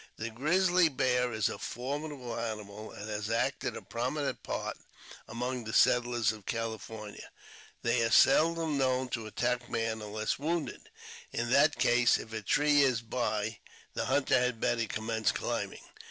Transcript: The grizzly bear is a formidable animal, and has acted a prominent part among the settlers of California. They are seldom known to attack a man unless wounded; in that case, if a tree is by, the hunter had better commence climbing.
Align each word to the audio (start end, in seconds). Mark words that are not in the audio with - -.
The 0.17 0.31
grizzly 0.31 0.89
bear 0.89 1.31
is 1.31 1.47
a 1.47 1.59
formidable 1.59 2.35
animal, 2.35 2.89
and 2.91 3.07
has 3.07 3.29
acted 3.29 3.77
a 3.77 3.83
prominent 3.83 4.41
part 4.41 4.75
among 5.27 5.63
the 5.65 5.73
settlers 5.73 6.31
of 6.31 6.47
California. 6.47 7.29
They 7.83 8.01
are 8.01 8.09
seldom 8.09 8.79
known 8.79 9.09
to 9.09 9.27
attack 9.27 9.67
a 9.67 9.71
man 9.71 10.01
unless 10.01 10.39
wounded; 10.39 10.89
in 11.31 11.51
that 11.51 11.77
case, 11.77 12.17
if 12.17 12.33
a 12.33 12.41
tree 12.41 12.81
is 12.81 13.03
by, 13.03 13.59
the 13.93 14.05
hunter 14.05 14.39
had 14.39 14.59
better 14.59 14.87
commence 14.87 15.31
climbing. 15.31 15.83